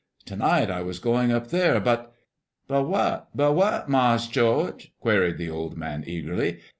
To 0.25 0.35
night 0.35 0.71
I 0.71 0.81
was 0.81 0.97
going 0.97 1.31
up 1.31 1.49
there, 1.49 1.79
but" 1.79 2.11
"But 2.67 2.85
what, 2.87 3.27
but 3.35 3.53
what, 3.53 3.87
Mars' 3.87 4.25
George?" 4.25 4.91
queried 4.99 5.37
the 5.37 5.51
old 5.51 5.77
man 5.77 6.03
eagerly. 6.07 6.59